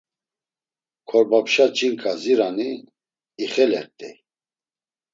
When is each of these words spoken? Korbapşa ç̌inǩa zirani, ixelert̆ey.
Korbapşa 1.07 1.65
ç̌inǩa 1.75 2.13
zirani, 2.21 2.69
ixelert̆ey. 3.43 4.15